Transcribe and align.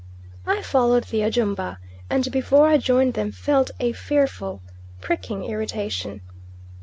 I 0.47 0.63
followed 0.63 1.03
the 1.03 1.21
Ajumba, 1.21 1.77
and 2.09 2.31
before 2.31 2.67
I 2.67 2.79
joined 2.79 3.13
them 3.13 3.31
felt 3.31 3.69
a 3.79 3.91
fearful 3.91 4.63
pricking 4.99 5.43
irritation. 5.43 6.21